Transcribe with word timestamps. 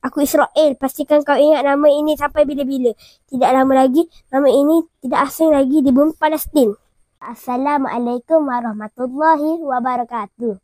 Aku 0.00 0.24
Israel. 0.24 0.72
Pastikan 0.80 1.20
kau 1.20 1.36
ingat 1.36 1.60
nama 1.60 1.88
ini 1.92 2.16
sampai 2.16 2.48
bila-bila. 2.48 2.96
Tidak 3.28 3.50
lama 3.52 3.84
lagi, 3.84 4.08
nama 4.32 4.48
ini 4.48 4.80
tidak 5.04 5.28
asing 5.28 5.52
lagi 5.52 5.84
di 5.84 5.92
bumi 5.92 6.16
Palestin. 6.16 6.72
Assalamualaikum 7.20 8.48
warahmatullahi 8.48 9.60
wabarakatuh. 9.60 10.56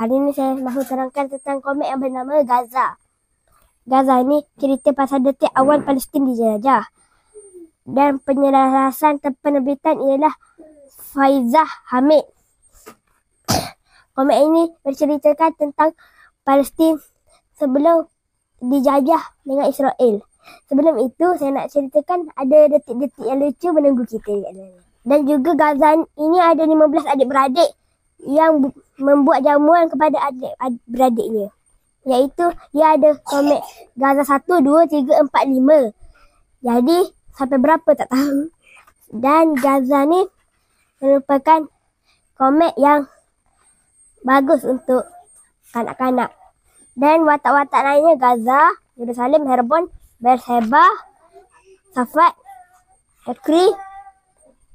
Hari 0.00 0.14
ini 0.16 0.32
saya 0.32 0.56
mahu 0.56 0.80
terangkan 0.80 1.28
tentang 1.28 1.60
komik 1.60 1.92
yang 1.92 2.00
bernama 2.00 2.40
Gaza. 2.40 2.96
Gaza 3.84 4.24
ni 4.24 4.40
cerita 4.56 4.96
pasal 4.96 5.28
detik 5.28 5.52
awal 5.52 5.84
Palestin 5.84 6.24
dijajah. 6.24 6.88
Dan 7.84 8.16
penyelarasan 8.24 9.20
penerbitan 9.44 10.00
ialah 10.00 10.32
Faizah 11.12 11.68
Hamid. 11.92 12.24
Komik 14.16 14.40
ini 14.40 14.72
berceritakan 14.80 15.52
tentang 15.52 15.92
Palestin 16.48 16.96
sebelum 17.60 18.08
dijajah 18.60 19.22
dengan 19.44 19.66
Israel. 19.68 20.22
Sebelum 20.68 20.96
itu, 21.04 21.26
saya 21.36 21.50
nak 21.52 21.68
ceritakan 21.72 22.30
ada 22.36 22.58
detik-detik 22.70 23.24
yang 23.26 23.38
lucu 23.40 23.68
menunggu 23.72 24.04
kita. 24.06 24.36
Dan 25.00 25.18
juga 25.24 25.56
Gaza 25.56 25.96
ini 25.96 26.38
ada 26.38 26.62
15 26.64 27.08
adik-beradik 27.08 27.70
yang 28.28 28.72
membuat 29.00 29.40
jamuan 29.40 29.88
kepada 29.88 30.30
adik-beradiknya. 30.30 31.48
Iaitu, 32.04 32.46
dia 32.72 32.96
ada 32.96 33.16
komik 33.24 33.60
Gaza 33.96 34.24
1, 34.24 34.64
2, 34.64 34.88
3, 34.88 35.28
4, 35.28 35.56
5. 35.56 35.92
Jadi, 36.60 36.98
sampai 37.36 37.58
berapa 37.60 37.90
tak 37.96 38.08
tahu. 38.12 38.48
Dan 39.10 39.56
Gaza 39.58 40.06
ni 40.06 40.22
merupakan 41.00 41.66
komik 42.36 42.72
yang 42.76 43.08
bagus 44.24 44.64
untuk 44.64 45.04
kanak-kanak. 45.72 46.39
Dan 47.00 47.24
watak-watak 47.24 47.80
lainnya 47.80 48.20
Gaza, 48.20 48.76
Yerusalem, 49.00 49.48
Herbon, 49.48 49.88
Beersheba, 50.20 50.84
Safat, 51.96 52.36
Ekri, 53.24 53.72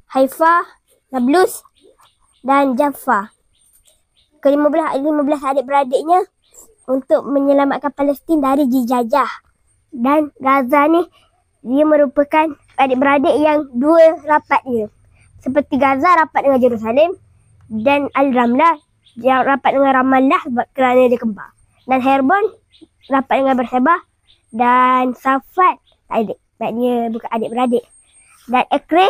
Haifa, 0.10 0.66
Nablus 1.14 1.62
dan 2.42 2.74
Jaffa. 2.74 3.30
Ke-15 4.42 5.38
adik-beradiknya 5.38 6.26
untuk 6.90 7.30
menyelamatkan 7.30 7.94
Palestin 7.94 8.42
dari 8.42 8.66
dijajah. 8.74 9.30
Dan 9.94 10.34
Gaza 10.42 10.90
ni 10.90 11.06
dia 11.62 11.86
merupakan 11.86 12.58
adik-beradik 12.82 13.38
yang 13.38 13.70
dua 13.70 14.18
rapatnya. 14.26 14.90
Seperti 15.46 15.78
Gaza 15.78 16.26
rapat 16.26 16.42
dengan 16.42 16.58
Jerusalem 16.58 17.22
dan 17.70 18.10
Al-Ramlah 18.18 18.82
yang 19.22 19.46
rapat 19.46 19.78
dengan 19.78 19.94
Ramallah 19.94 20.42
kerana 20.74 21.06
dia 21.06 21.22
kembar 21.22 21.55
dan 21.86 22.00
Herbon 22.02 22.44
rapat 23.10 23.36
dengan 23.42 23.56
Bersebah 23.58 24.00
dan 24.54 25.14
Safat 25.18 25.78
adik 26.10 26.38
maknanya 26.62 27.10
bukan 27.12 27.30
adik-beradik. 27.30 27.86
Dan 28.46 28.64
Ekre 28.70 29.08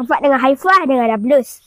rapat 0.00 0.18
dengan 0.24 0.40
Haifah 0.40 0.80
dengan 0.88 1.06
Nablus 1.12 1.60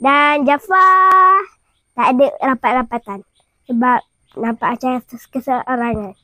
dan 0.00 0.48
Jafar 0.48 1.44
tak 1.92 2.16
ada 2.16 2.26
rapat-rapatan 2.40 3.20
sebab 3.68 4.00
nampak 4.40 4.68
macam 4.78 5.04
keseorangan 5.04 6.16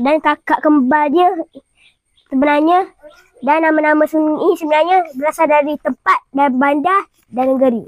dan 0.00 0.16
kakak 0.24 0.64
kembar 0.64 1.12
dia 1.12 1.28
sebenarnya 2.32 2.88
dan 3.40 3.64
nama-nama 3.64 4.04
ini 4.04 4.48
sebenarnya 4.56 4.96
berasal 5.16 5.48
dari 5.48 5.76
tempat 5.80 6.20
dan 6.36 6.60
bandar 6.60 7.08
dan 7.32 7.56
negeri. 7.56 7.84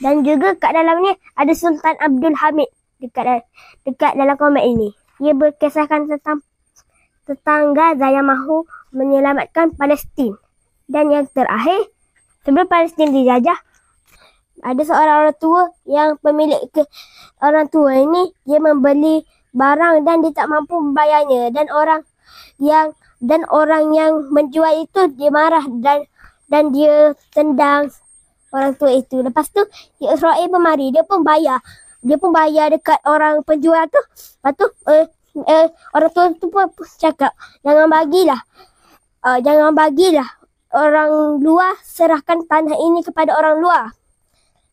Dan 0.00 0.24
juga 0.24 0.56
kat 0.56 0.72
dalamnya 0.72 1.12
ada 1.36 1.52
Sultan 1.52 1.92
Abdul 2.00 2.32
Hamid 2.40 2.72
dekat 3.00 3.48
dekat 3.82 4.12
dalam 4.14 4.36
komen 4.36 4.62
ini. 4.62 4.88
Ia 5.20 5.32
berkisahkan 5.36 6.08
tentang 7.26 7.62
Gaza 7.76 8.08
yang 8.08 8.26
mahu 8.28 8.64
menyelamatkan 8.94 9.74
Palestin. 9.74 10.36
Dan 10.90 11.12
yang 11.14 11.26
terakhir, 11.30 11.86
sebelum 12.42 12.66
Palestin 12.66 13.14
dijajah, 13.14 13.58
ada 14.60 14.82
seorang 14.84 15.16
orang 15.24 15.36
tua 15.40 15.62
yang 15.88 16.20
pemilik 16.20 16.60
ke 16.68 16.84
orang 17.40 17.66
tua 17.72 17.96
ini 17.96 18.28
dia 18.44 18.60
membeli 18.60 19.24
barang 19.56 20.04
dan 20.04 20.20
dia 20.20 20.32
tak 20.36 20.52
mampu 20.52 20.76
membayarnya 20.76 21.48
dan 21.50 21.66
orang 21.72 22.04
yang 22.60 22.92
dan 23.20 23.44
orang 23.48 23.92
yang 23.96 24.28
menjual 24.28 24.84
itu 24.84 25.00
dia 25.16 25.32
marah 25.32 25.64
dan 25.80 26.04
dan 26.52 26.72
dia 26.76 27.16
tendang 27.32 27.88
orang 28.52 28.76
tua 28.76 28.90
itu. 28.92 29.22
Lepas 29.24 29.48
tu 29.48 29.64
Israel 30.02 30.44
pun 30.50 30.60
mari 30.60 30.92
dia 30.92 31.06
pun 31.08 31.24
bayar 31.24 31.64
dia 32.00 32.16
pun 32.16 32.32
bayar 32.32 32.72
dekat 32.72 32.96
orang 33.04 33.44
penjual 33.44 33.84
tu. 33.92 34.00
Lepas 34.40 34.52
tu 34.56 34.66
uh, 34.88 35.04
uh, 35.44 35.66
orang 35.92 36.10
tua 36.12 36.24
tu 36.36 36.48
pun 36.48 36.66
cakap 36.96 37.32
jangan 37.60 37.88
bagilah. 37.88 38.40
Uh, 39.20 39.38
jangan 39.44 39.76
bagilah 39.76 40.28
orang 40.72 41.42
luar 41.44 41.76
serahkan 41.84 42.48
tanah 42.48 42.78
ini 42.78 43.04
kepada 43.04 43.36
orang 43.36 43.60
luar. 43.60 43.84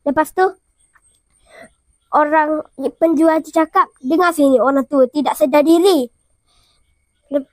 Lepas 0.08 0.32
tu 0.32 0.46
orang 2.16 2.64
penjual 2.96 3.44
tu 3.44 3.52
cakap 3.52 3.92
dengar 4.00 4.32
sini 4.32 4.56
orang 4.64 4.88
tua 4.88 5.04
tidak 5.12 5.36
sedar 5.36 5.68
diri. 5.68 6.08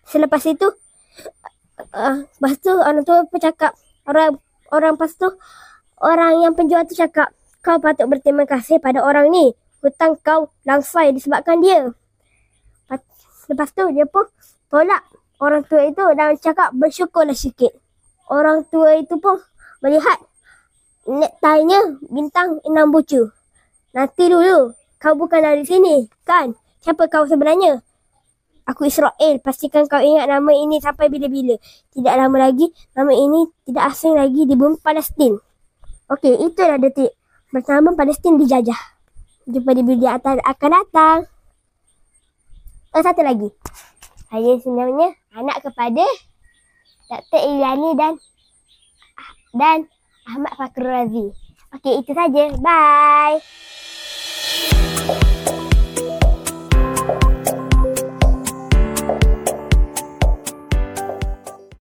Selepas 0.07 0.47
itu 0.47 0.71
uh, 1.99 2.17
lepas 2.23 2.55
tu 2.63 2.71
orang 2.71 3.03
tua 3.03 3.27
pun 3.27 3.43
cakap 3.43 3.75
orang 4.07 4.39
orang 4.71 4.95
lepas 4.95 5.19
tu 5.19 5.27
orang 5.99 6.47
yang 6.47 6.55
penjual 6.55 6.87
tu 6.87 6.95
cakap 6.95 7.35
kau 7.65 7.81
patut 7.83 8.07
berterima 8.07 8.47
kasih 8.47 8.79
pada 8.79 9.03
orang 9.03 9.35
ni 9.35 9.57
hutang 9.85 10.17
kau 10.25 10.49
langsai 10.65 11.13
disebabkan 11.13 11.61
dia. 11.61 11.93
Lepas 13.45 13.77
tu 13.77 13.85
dia 13.93 14.09
pun 14.09 14.25
tolak 14.73 15.05
orang 15.37 15.61
tua 15.69 15.85
itu 15.85 16.05
dan 16.17 16.41
cakap 16.41 16.73
bersyukurlah 16.73 17.37
sikit. 17.37 17.77
Orang 18.33 18.65
tua 18.73 18.97
itu 18.97 19.21
pun 19.21 19.37
melihat 19.85 20.17
nektainya 21.05 22.01
bintang 22.09 22.65
enam 22.65 22.89
bucu. 22.89 23.29
Nanti 23.93 24.33
dulu, 24.33 24.73
kau 24.97 25.13
bukan 25.13 25.45
dari 25.45 25.63
sini, 25.69 26.09
kan? 26.25 26.57
Siapa 26.81 27.05
kau 27.13 27.29
sebenarnya? 27.29 27.85
Aku 28.65 28.89
Israel, 28.89 29.37
pastikan 29.45 29.85
kau 29.85 30.01
ingat 30.01 30.25
nama 30.25 30.49
ini 30.57 30.81
sampai 30.81 31.13
bila-bila. 31.13 31.61
Tidak 31.93 32.15
lama 32.17 32.49
lagi, 32.49 32.73
nama 32.97 33.13
ini 33.13 33.45
tidak 33.69 33.93
asing 33.93 34.17
lagi 34.17 34.49
di 34.49 34.57
bumi 34.57 34.81
Palestin. 34.81 35.37
Okey, 36.09 36.49
itulah 36.49 36.81
detik 36.81 37.13
bersama 37.53 37.93
Palestin 37.93 38.41
dijajah. 38.41 38.94
Jumpa 39.45 39.77
di 39.77 39.85
video 39.85 40.09
atas 40.09 40.41
akan 40.41 40.71
datang. 40.73 41.19
Oh, 42.97 43.03
satu 43.05 43.21
lagi. 43.21 43.53
Saya 44.33 44.57
sebenarnya 44.57 45.13
anak 45.37 45.61
kepada 45.61 46.07
Dr. 47.13 47.41
Ilani 47.53 47.91
dan 47.93 48.13
dan 49.53 49.79
Ahmad 50.25 50.53
Fakrul 50.57 50.89
Razi. 50.89 51.27
Okey, 51.77 52.01
itu 52.01 52.17
saja. 52.17 52.57
Bye. 52.57 53.45